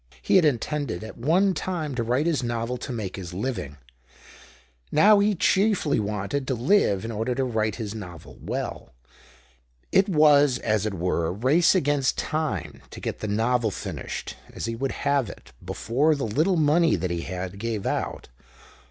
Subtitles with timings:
[0.19, 3.77] He had intended at one time to write his novel to make his living;
[4.91, 8.95] now he chiefly wanted to live in order to write his novel well.
[9.91, 14.65] It was, as it were, a race against time, to get the novel finished as
[14.65, 18.27] he would have it before the little money that he had gave out.